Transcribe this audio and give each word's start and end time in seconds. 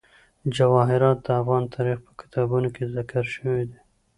جواهرات 0.55 1.17
د 1.25 1.27
افغان 1.41 1.63
تاریخ 1.75 1.97
په 2.05 2.11
کتابونو 2.21 2.67
کې 2.75 2.83
ذکر 2.95 3.23
شوی 3.35 3.61
دي. 3.69 3.79